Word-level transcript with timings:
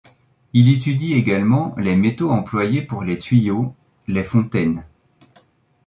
Il 0.53 0.69
étudie 0.73 1.13
également 1.13 1.75
les 1.77 1.95
métaux 1.95 2.31
employés 2.31 2.81
pour 2.81 3.03
les 3.03 3.19
tuyaux, 3.19 3.75
les 4.07 4.23
fontaines. 4.23 4.83